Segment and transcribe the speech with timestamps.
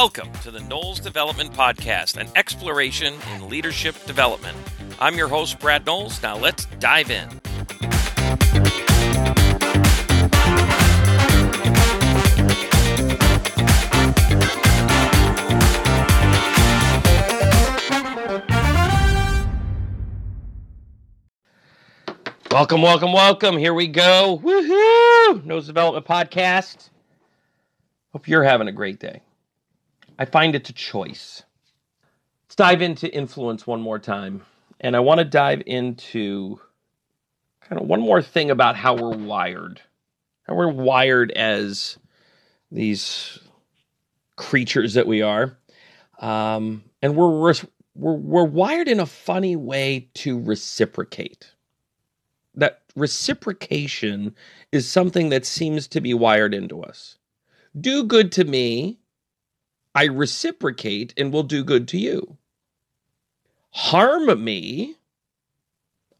[0.00, 4.56] Welcome to the Knowles Development Podcast, an exploration in leadership development.
[5.00, 6.22] I'm your host, Brad Knowles.
[6.22, 7.28] Now let's dive in.
[22.52, 23.58] Welcome, welcome, welcome.
[23.58, 24.40] Here we go.
[24.44, 25.44] Woohoo!
[25.44, 26.90] Knowles Development Podcast.
[28.12, 29.22] Hope you're having a great day.
[30.18, 31.44] I find it's a choice.
[32.44, 34.42] Let's dive into influence one more time.
[34.80, 36.60] And I want to dive into
[37.60, 39.80] kind of one more thing about how we're wired.
[40.42, 41.98] How we're wired as
[42.70, 43.38] these
[44.36, 45.56] creatures that we are.
[46.20, 47.54] Um, and we're, we're,
[47.94, 51.52] we're wired in a funny way to reciprocate.
[52.54, 54.34] That reciprocation
[54.72, 57.18] is something that seems to be wired into us.
[57.78, 58.97] Do good to me,
[59.98, 62.36] I reciprocate and will do good to you.
[63.70, 64.94] Harm me,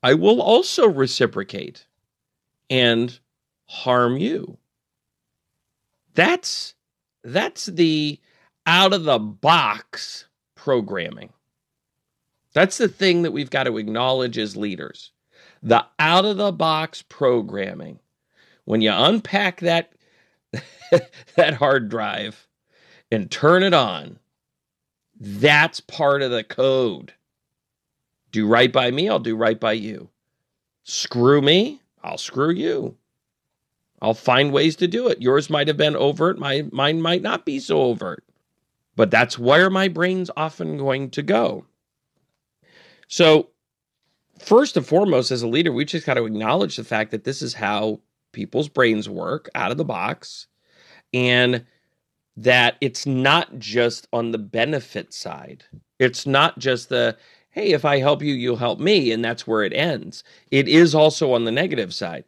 [0.02, 1.86] I will also reciprocate
[2.68, 3.16] and
[3.66, 4.58] harm you.
[6.14, 6.74] That's
[7.22, 8.18] that's the
[8.66, 10.24] out of the box
[10.56, 11.32] programming.
[12.54, 15.12] That's the thing that we've got to acknowledge as leaders.
[15.62, 18.00] The out of the box programming.
[18.64, 19.92] When you unpack that
[21.36, 22.47] that hard drive,
[23.10, 24.18] and turn it on.
[25.20, 27.12] That's part of the code.
[28.30, 30.10] Do right by me, I'll do right by you.
[30.84, 32.96] Screw me, I'll screw you.
[34.00, 35.20] I'll find ways to do it.
[35.20, 38.24] Yours might have been overt, my mine might not be so overt.
[38.94, 41.64] But that's where my brain's often going to go.
[43.06, 43.48] So,
[44.40, 47.40] first and foremost, as a leader, we just got to acknowledge the fact that this
[47.40, 48.00] is how
[48.32, 50.46] people's brains work out of the box.
[51.14, 51.64] And
[52.38, 55.64] that it's not just on the benefit side.
[55.98, 57.16] It's not just the,
[57.50, 60.22] hey, if I help you, you'll help me, and that's where it ends.
[60.52, 62.24] It is also on the negative side.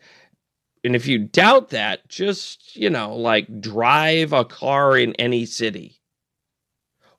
[0.83, 6.01] And if you doubt that, just, you know, like drive a car in any city,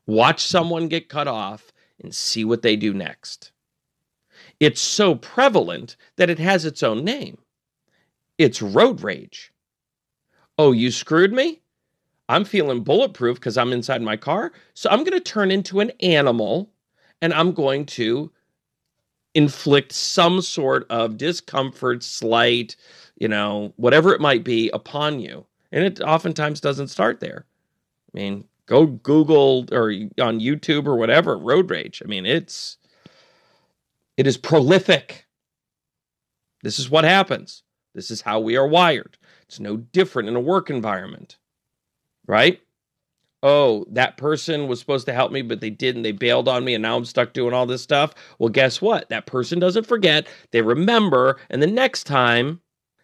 [0.05, 1.71] watch someone get cut off
[2.03, 3.53] and see what they do next.
[4.59, 7.37] It's so prevalent that it has its own name.
[8.37, 9.53] It's road rage.
[10.57, 11.60] Oh, you screwed me?
[12.29, 14.51] I'm feeling bulletproof because I'm inside my car.
[14.73, 16.71] So I'm going to turn into an animal
[17.21, 18.31] and I'm going to
[19.33, 22.75] inflict some sort of discomfort, slight,
[23.17, 25.45] you know, whatever it might be upon you.
[25.71, 27.45] And it oftentimes doesn't start there.
[28.13, 29.89] I mean, go Google or
[30.19, 32.01] on YouTube or whatever, road rage.
[32.03, 32.77] I mean, it's
[34.17, 35.27] it is prolific.
[36.63, 37.63] This is what happens.
[37.93, 39.17] This is how we are wired.
[39.43, 41.37] It's no different in a work environment
[42.27, 42.59] right?
[43.43, 46.03] Oh, that person was supposed to help me, but they didn't.
[46.03, 48.13] They bailed on me, and now I'm stuck doing all this stuff.
[48.37, 49.09] Well, guess what?
[49.09, 50.27] That person doesn't forget.
[50.51, 52.61] They remember, and the next time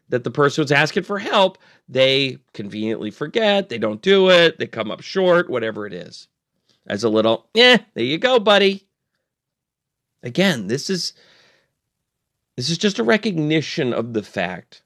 [0.09, 1.57] that the person was asking for help,
[1.89, 3.69] they conveniently forget.
[3.69, 4.59] They don't do it.
[4.59, 6.27] They come up short, whatever it is.
[6.85, 8.87] As a little, yeah, there you go, buddy.
[10.23, 11.13] Again, this is
[12.55, 14.83] this is just a recognition of the fact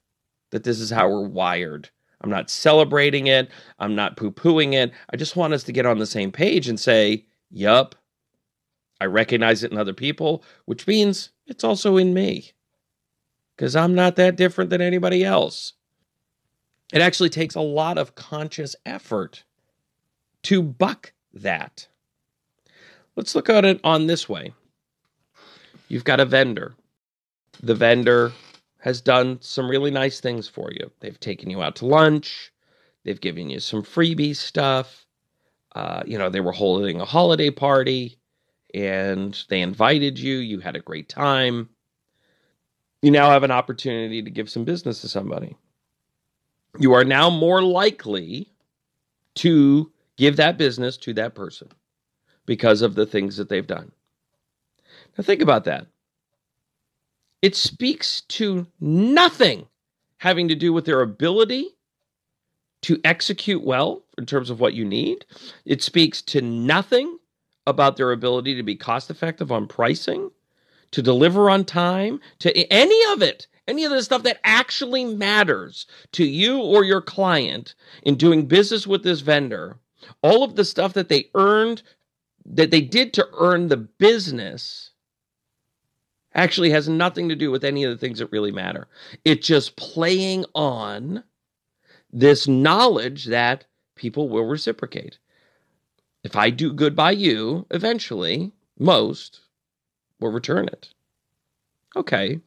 [0.50, 1.90] that this is how we're wired
[2.22, 3.50] I'm not celebrating it.
[3.78, 4.92] I'm not poo pooing it.
[5.10, 7.94] I just want us to get on the same page and say, yup,
[9.00, 12.52] I recognize it in other people, which means it's also in me
[13.56, 15.74] because I'm not that different than anybody else.
[16.92, 19.44] It actually takes a lot of conscious effort
[20.44, 21.88] to buck that.
[23.16, 24.54] Let's look at it on this way.
[25.88, 26.74] You've got a vendor.
[27.62, 28.32] The vendor
[28.82, 30.90] has done some really nice things for you.
[31.00, 32.52] They've taken you out to lunch,
[33.04, 35.06] they've given you some freebie stuff.
[35.74, 38.18] Uh, you know, they were holding a holiday party
[38.74, 40.36] and they invited you.
[40.38, 41.70] You had a great time.
[43.02, 45.56] You now have an opportunity to give some business to somebody.
[46.78, 48.52] You are now more likely
[49.36, 51.68] to give that business to that person
[52.46, 53.92] because of the things that they've done.
[55.16, 55.86] Now, think about that.
[57.42, 59.66] It speaks to nothing
[60.18, 61.70] having to do with their ability
[62.82, 65.26] to execute well in terms of what you need.
[65.64, 67.18] It speaks to nothing
[67.66, 70.30] about their ability to be cost effective on pricing,
[70.92, 75.86] to deliver on time, to any of it, any of the stuff that actually matters
[76.12, 77.74] to you or your client
[78.04, 79.78] in doing business with this vendor.
[80.22, 81.82] All of the stuff that they earned,
[82.44, 84.91] that they did to earn the business
[86.34, 88.88] actually has nothing to do with any of the things that really matter.
[89.24, 91.24] It's just playing on
[92.12, 93.64] this knowledge that
[93.96, 95.18] people will reciprocate.
[96.24, 99.40] If I do good by you, eventually, most
[100.20, 100.90] will return it.
[101.96, 102.40] Okay.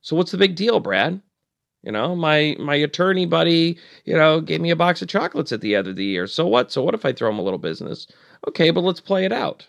[0.00, 1.20] So what's the big deal, Brad?
[1.82, 5.60] You know, my my attorney buddy, you know, gave me a box of chocolates at
[5.60, 6.26] the end of the year.
[6.26, 6.72] So what?
[6.72, 8.06] So what if I throw him a little business?
[8.48, 9.66] Okay, but let's play it out.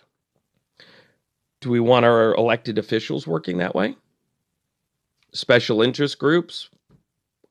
[1.66, 3.96] Do we want our elected officials working that way?
[5.32, 6.70] Special interest groups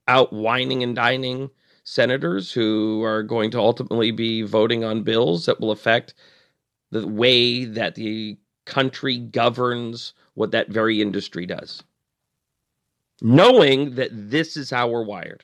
[0.07, 1.49] out wining and dining
[1.83, 6.13] senators who are going to ultimately be voting on bills that will affect
[6.91, 11.83] the way that the country governs what that very industry does
[13.21, 15.43] knowing that this is how we're wired?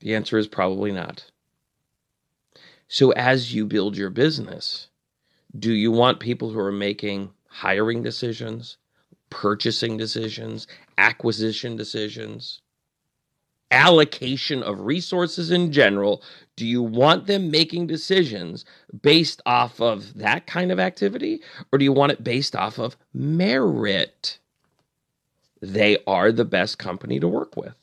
[0.00, 1.30] The answer is probably not.
[2.88, 4.88] So, as you build your business,
[5.58, 8.76] do you want people who are making hiring decisions,
[9.30, 10.66] purchasing decisions,
[10.98, 12.60] acquisition decisions,
[13.70, 16.22] allocation of resources in general?
[16.56, 18.64] Do you want them making decisions
[19.02, 21.40] based off of that kind of activity,
[21.72, 24.38] or do you want it based off of merit?
[25.64, 27.74] they are the best company to work with.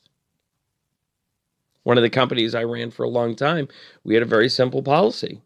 [1.83, 3.67] One of the companies I ran for a long time,
[4.03, 5.41] we had a very simple policy.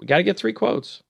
[0.00, 1.02] We got to get three quotes.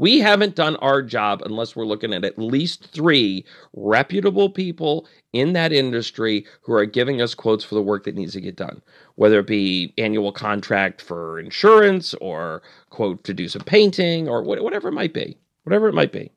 [0.00, 3.44] We haven't done our job unless we're looking at at least three
[3.74, 8.32] reputable people in that industry who are giving us quotes for the work that needs
[8.32, 8.80] to get done,
[9.16, 14.88] whether it be annual contract for insurance or quote to do some painting or whatever
[14.88, 15.36] it might be.
[15.64, 16.32] Whatever it might be.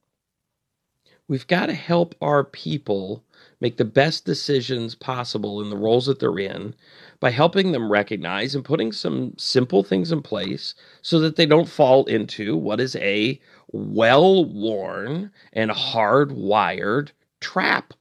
[1.30, 3.24] We've got to help our people
[3.62, 6.76] make the best decisions possible in the roles that they're in
[7.24, 11.70] by helping them recognize and putting some simple things in place so that they don't
[11.70, 13.40] fall into what is a
[13.72, 17.94] well worn and hardwired trap.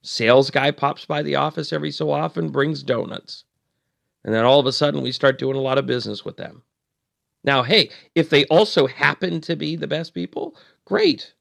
[0.00, 3.44] Sales guy pops by the office every so often, brings donuts.
[4.24, 6.62] And then all of a sudden, we start doing a lot of business with them.
[7.44, 10.56] Now, hey, if they also happen to be the best people,
[10.86, 11.34] great.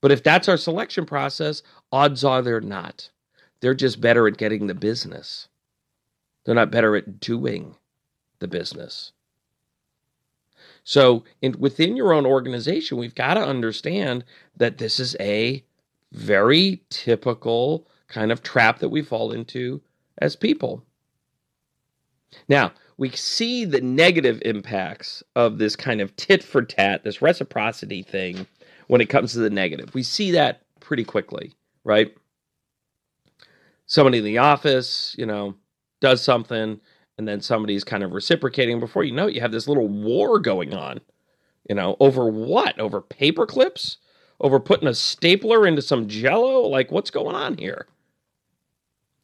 [0.00, 1.62] But if that's our selection process,
[1.92, 3.10] odds are they're not.
[3.60, 5.48] They're just better at getting the business.
[6.44, 7.76] They're not better at doing
[8.38, 9.12] the business.
[10.82, 14.24] So, in, within your own organization, we've got to understand
[14.56, 15.62] that this is a
[16.12, 19.82] very typical kind of trap that we fall into
[20.18, 20.82] as people.
[22.48, 28.02] Now, we see the negative impacts of this kind of tit for tat, this reciprocity
[28.02, 28.46] thing
[28.88, 29.94] when it comes to the negative.
[29.94, 31.52] We see that pretty quickly,
[31.84, 32.14] right?
[33.90, 35.56] Somebody in the office, you know,
[36.00, 36.80] does something
[37.18, 38.78] and then somebody's kind of reciprocating.
[38.78, 41.00] Before you know it, you have this little war going on,
[41.68, 42.78] you know, over what?
[42.78, 43.96] Over paper clips?
[44.40, 46.68] Over putting a stapler into some jello?
[46.68, 47.88] Like, what's going on here?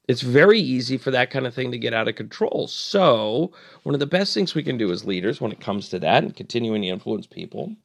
[0.09, 2.67] It's very easy for that kind of thing to get out of control.
[2.67, 3.53] So,
[3.85, 6.25] one of the best things we can do as leaders when it comes to that
[6.25, 7.77] and continuing to influence people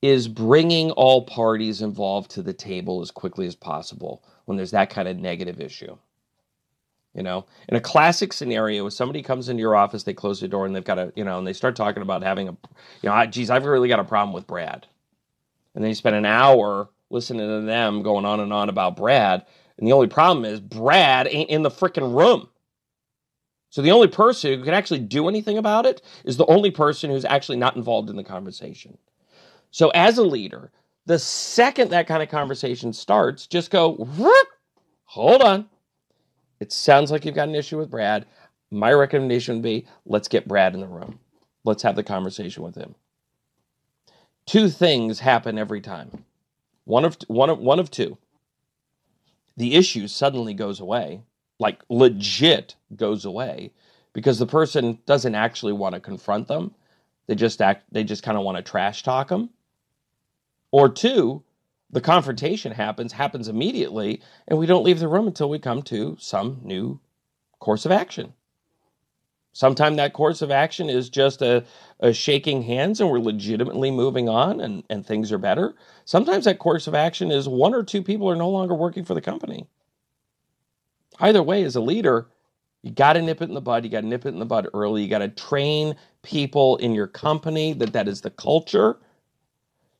[0.00, 4.90] is bringing all parties involved to the table as quickly as possible when there's that
[4.90, 5.96] kind of negative issue.
[7.14, 10.48] You know, in a classic scenario, if somebody comes into your office, they close the
[10.48, 13.08] door and they've got a, you know, and they start talking about having a, you
[13.08, 14.88] know, I, geez, I've really got a problem with Brad.
[15.76, 19.46] And then you spend an hour listening to them going on and on about Brad.
[19.78, 22.48] And the only problem is Brad ain't in the freaking room.
[23.68, 27.08] So the only person who can actually do anything about it is the only person
[27.08, 28.98] who's actually not involved in the conversation.
[29.70, 30.72] So, as a leader,
[31.06, 34.08] the second that kind of conversation starts, just go,
[35.04, 35.68] hold on.
[36.60, 38.26] It sounds like you've got an issue with Brad.
[38.70, 41.18] My recommendation would be let's get Brad in the room.
[41.64, 42.94] Let's have the conversation with him.
[44.46, 46.24] Two things happen every time.
[46.84, 48.18] One of one of one of two.
[49.56, 51.22] The issue suddenly goes away,
[51.58, 53.72] like legit goes away,
[54.12, 56.74] because the person doesn't actually want to confront them.
[57.26, 59.50] They just act they just kind of want to trash talk them
[60.72, 61.42] or two,
[61.90, 66.16] the confrontation happens, happens immediately, and we don't leave the room until we come to
[66.20, 67.00] some new
[67.58, 68.32] course of action.
[69.52, 71.64] Sometimes that course of action is just a,
[71.98, 75.74] a, shaking hands and we're legitimately moving on and, and things are better.
[76.04, 79.14] Sometimes that course of action is one or two people are no longer working for
[79.14, 79.66] the company.
[81.18, 82.28] Either way, as a leader,
[82.82, 83.84] you got to nip it in the bud.
[83.84, 85.02] You got to nip it in the bud early.
[85.02, 88.98] You got to train people in your company that that is the culture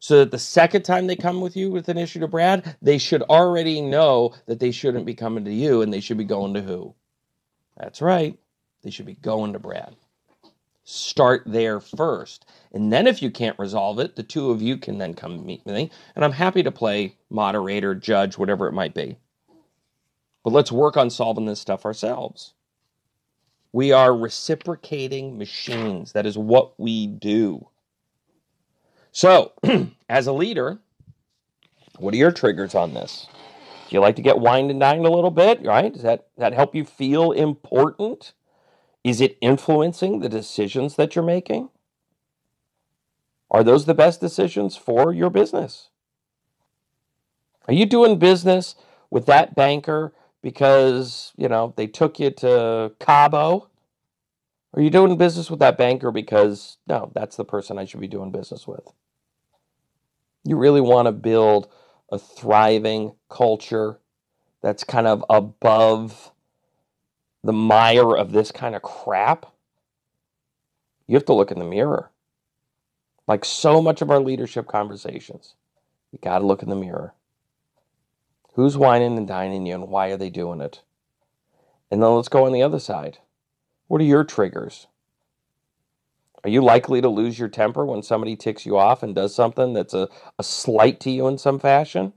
[0.00, 2.98] so that the second time they come with you with an issue to Brad, they
[2.98, 6.54] should already know that they shouldn't be coming to you and they should be going
[6.54, 6.94] to who?
[7.76, 8.38] That's right.
[8.82, 9.94] They should be going to Brad.
[10.84, 12.46] Start there first.
[12.72, 15.66] And then if you can't resolve it, the two of you can then come meet
[15.66, 15.90] me.
[16.16, 19.18] And I'm happy to play moderator, judge, whatever it might be.
[20.42, 22.54] But let's work on solving this stuff ourselves.
[23.72, 26.12] We are reciprocating machines.
[26.12, 27.68] That is what we do.
[29.12, 29.52] So,
[30.08, 30.78] as a leader,
[31.98, 33.26] what are your triggers on this?
[33.74, 35.92] Do you like to get wined and dined a little bit, right?
[35.92, 38.32] Does that, that help you feel important?
[39.04, 41.70] Is it influencing the decisions that you're making?
[43.50, 45.88] Are those the best decisions for your business?
[47.68, 48.76] Are you doing business
[49.10, 50.12] with that banker
[50.42, 53.68] because, you know, they took you to Cabo?
[54.74, 58.08] Are you doing business with that banker because, no, that's the person I should be
[58.08, 58.92] doing business with?
[60.44, 61.68] You really want to build
[62.10, 63.98] a thriving culture
[64.62, 66.32] that's kind of above
[67.42, 69.46] the mire of this kind of crap,
[71.06, 72.10] you have to look in the mirror.
[73.26, 75.54] Like so much of our leadership conversations,
[76.12, 77.14] you got to look in the mirror.
[78.54, 80.82] Who's wining and dining you, and why are they doing it?
[81.90, 83.18] And then let's go on the other side.
[83.90, 84.86] What are your triggers?
[86.44, 89.72] Are you likely to lose your temper when somebody ticks you off and does something
[89.72, 92.12] that's a, a slight to you in some fashion?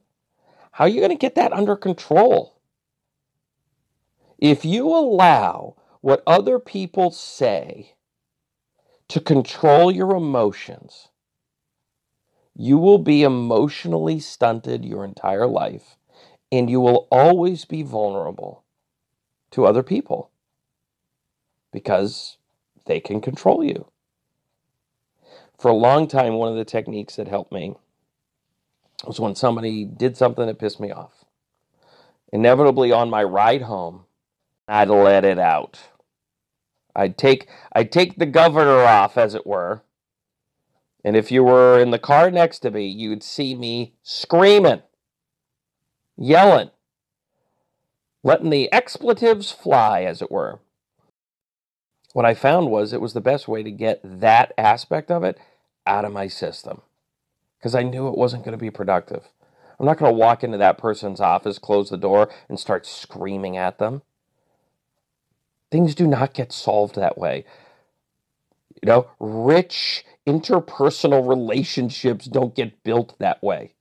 [0.74, 2.62] How are you going to get that under control?
[4.38, 7.96] If you allow what other people say
[9.08, 11.08] to control your emotions,
[12.54, 15.98] you will be emotionally stunted your entire life
[16.52, 18.64] and you will always be vulnerable
[19.50, 20.30] to other people
[21.74, 22.38] because
[22.86, 23.88] they can control you
[25.64, 27.76] for a long time, one of the techniques that helped me
[29.06, 31.24] was when somebody did something that pissed me off.
[32.34, 34.04] Inevitably, on my ride home,
[34.68, 35.80] I'd let it out.
[36.94, 39.84] I'd take I'd take the governor off, as it were.
[41.02, 44.82] And if you were in the car next to me, you'd see me screaming,
[46.18, 46.72] yelling,
[48.22, 50.60] letting the expletives fly, as it were.
[52.14, 55.38] What I found was it was the best way to get that aspect of it
[55.86, 56.82] out of my system
[57.58, 59.28] because I knew it wasn't going to be productive.
[59.80, 63.58] I'm not going to walk into that person's office, close the door, and start screaming
[63.58, 64.04] at them.
[65.72, 67.46] Things do not get solved that way.
[68.82, 73.74] You know, rich interpersonal relationships don't get built that way.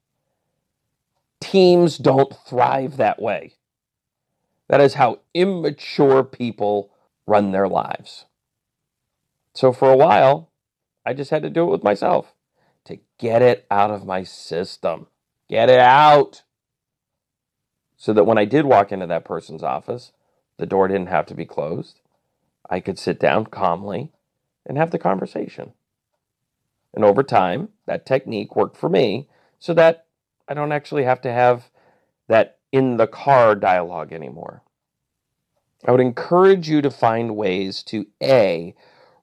[1.41, 3.55] Teams don't thrive that way.
[4.69, 6.91] That is how immature people
[7.27, 8.27] run their lives.
[9.55, 10.51] So for a while,
[11.05, 12.35] I just had to do it with myself
[12.85, 15.07] to get it out of my system.
[15.49, 16.43] Get it out.
[17.97, 20.13] So that when I did walk into that person's office,
[20.59, 22.01] the door didn't have to be closed.
[22.69, 24.13] I could sit down calmly
[24.67, 25.73] and have the conversation.
[26.95, 30.07] And over time, that technique worked for me so that
[30.49, 31.71] I don't actually have to have
[32.29, 34.63] that in the car dialogue anymore.
[35.85, 38.75] I would encourage you to find ways to A,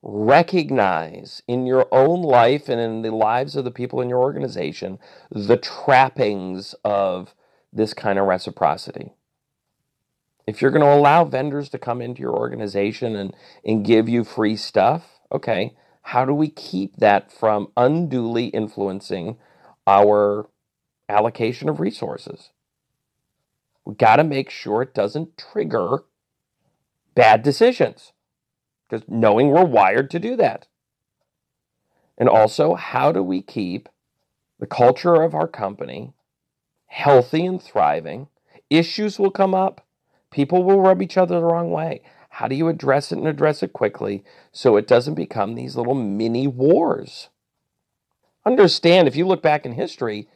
[0.02, 4.98] recognize in your own life and in the lives of the people in your organization
[5.30, 7.34] the trappings of
[7.72, 9.14] this kind of reciprocity.
[10.48, 14.24] If you're going to allow vendors to come into your organization and, and give you
[14.24, 19.38] free stuff, okay, how do we keep that from unduly influencing
[19.86, 20.50] our
[21.08, 22.50] allocation of resources?
[23.86, 26.04] We got to make sure it doesn't trigger
[27.16, 28.14] bad decisions
[28.88, 30.68] because knowing we're wired to do that.
[32.18, 33.88] And also, how do we keep
[34.60, 36.14] the culture of our company
[36.88, 38.28] healthy and thriving?
[38.70, 39.86] Issues will come up,
[40.32, 42.02] people will rub each other the wrong way.
[42.30, 45.96] How do you address it and address it quickly so it doesn't become these little
[45.96, 47.30] mini wars?
[48.46, 50.28] Understand, if you look back in history,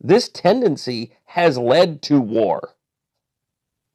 [0.00, 2.74] this tendency has led to war.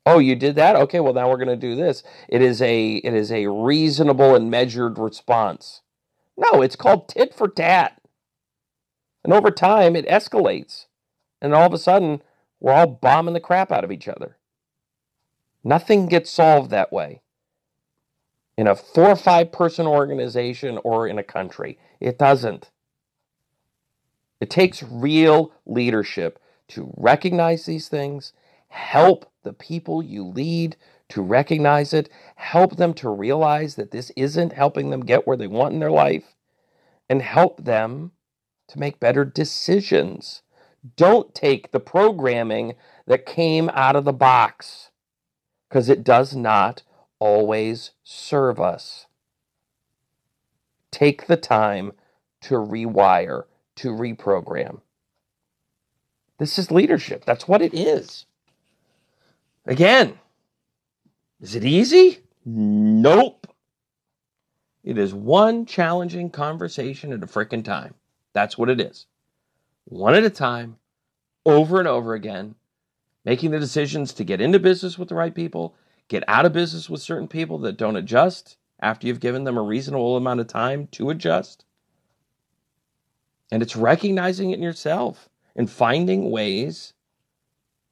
[0.05, 0.75] Oh, you did that?
[0.75, 2.03] Okay, well now we're going to do this.
[2.27, 5.81] It is a it is a reasonable and measured response.
[6.37, 8.01] No, it's called tit for tat.
[9.23, 10.85] And over time it escalates.
[11.41, 12.21] And all of a sudden
[12.59, 14.37] we're all bombing the crap out of each other.
[15.63, 17.21] Nothing gets solved that way.
[18.57, 22.69] In a four or five person organization or in a country, it doesn't.
[24.39, 28.33] It takes real leadership to recognize these things,
[28.73, 30.75] help the people you lead
[31.09, 35.47] to recognize it, help them to realize that this isn't helping them get where they
[35.47, 36.33] want in their life,
[37.07, 38.11] and help them
[38.67, 40.41] to make better decisions.
[40.95, 42.73] Don't take the programming
[43.05, 44.89] that came out of the box
[45.69, 46.81] because it does not
[47.19, 49.05] always serve us.
[50.91, 51.91] Take the time
[52.41, 53.43] to rewire,
[53.75, 54.81] to reprogram.
[56.39, 57.23] This is leadership.
[57.23, 58.25] That's what it is.
[59.65, 60.19] Again,
[61.39, 62.19] is it easy?
[62.45, 63.47] Nope.
[64.83, 67.93] It is one challenging conversation at a frickin' time.
[68.33, 69.05] That's what it is.
[69.85, 70.77] One at a time,
[71.45, 72.55] over and over again,
[73.23, 75.75] making the decisions to get into business with the right people,
[76.09, 79.61] get out of business with certain people that don't adjust after you've given them a
[79.61, 81.63] reasonable amount of time to adjust.
[83.49, 86.93] And it's recognizing it in yourself and finding ways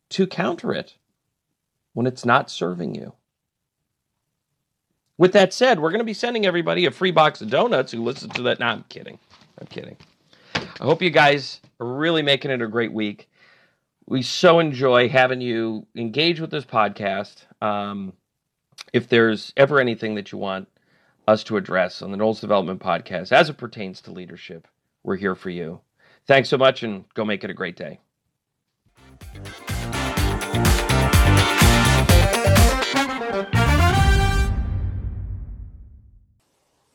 [0.10, 0.98] to counter it
[1.94, 3.14] when it's not serving you.
[5.18, 8.04] With that said, we're going to be sending everybody a free box of donuts who
[8.04, 8.60] listens to that.
[8.60, 9.20] No, I'm kidding.
[9.60, 9.98] I'm kidding.
[10.56, 13.30] I hope you guys are really making it a great week.
[14.08, 17.44] We so enjoy having you engage with this podcast.
[17.62, 18.14] Um,
[18.94, 20.68] if there's ever anything that you want
[21.28, 24.68] us to address on the Knowles Development Podcast as it pertains to leadership,
[25.04, 25.82] we're here for you.
[26.26, 28.00] Thanks so much and go make it a great day.